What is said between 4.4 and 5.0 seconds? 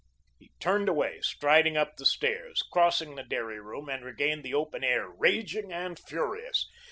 the open